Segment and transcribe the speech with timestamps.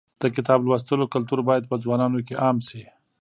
[0.21, 2.83] د کتاب لوستلو کلتور باید په ځوانانو کې عام شي.